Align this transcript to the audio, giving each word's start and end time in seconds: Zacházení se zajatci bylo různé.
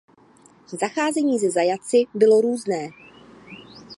Zacházení 0.67 1.39
se 1.39 1.51
zajatci 1.51 2.05
bylo 2.13 2.41
různé. 2.41 2.89